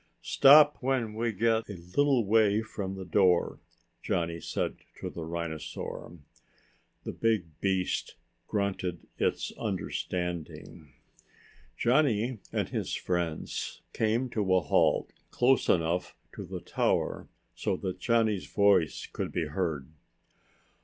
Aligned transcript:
"Stop 0.23 0.77
when 0.79 1.13
we 1.13 1.31
get 1.31 1.69
a 1.69 1.73
little 1.95 2.25
way 2.25 2.63
from 2.63 2.95
the 2.95 3.05
door," 3.05 3.59
Johnny 4.01 4.39
said 4.39 4.77
to 4.99 5.11
the 5.11 5.23
rhinosaur. 5.23 6.17
The 7.03 7.11
big 7.11 7.45
beast 7.59 8.15
grunted 8.47 9.05
its 9.19 9.51
understanding. 9.59 10.91
Johnny 11.77 12.39
and 12.51 12.69
his 12.69 12.95
friends 12.95 13.83
came 13.93 14.27
to 14.31 14.55
a 14.55 14.61
halt 14.61 15.13
close 15.29 15.69
enough 15.69 16.15
to 16.33 16.45
the 16.45 16.61
tower 16.61 17.27
so 17.53 17.77
that 17.77 17.99
Johnny's 17.99 18.47
voice 18.47 19.05
could 19.05 19.31
be 19.31 19.45
heard. 19.45 19.87